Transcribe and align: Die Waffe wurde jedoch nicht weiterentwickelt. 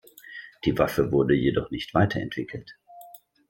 Die 0.65 0.79
Waffe 0.79 1.11
wurde 1.11 1.35
jedoch 1.35 1.69
nicht 1.69 1.93
weiterentwickelt. 1.93 2.75